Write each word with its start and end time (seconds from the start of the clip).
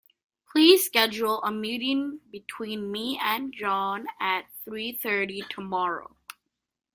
Please 0.51 0.83
schedule 0.87 1.43
a 1.43 1.51
meeting 1.51 2.21
between 2.31 2.91
me 2.91 3.19
and 3.21 3.53
John 3.53 4.07
at 4.19 4.45
three 4.65 4.91
thirty 4.93 5.43
tomorrow. 5.47 6.15